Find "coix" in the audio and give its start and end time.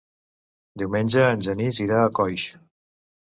2.21-2.47